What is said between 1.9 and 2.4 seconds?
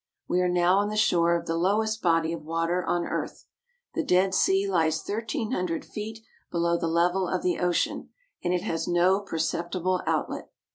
body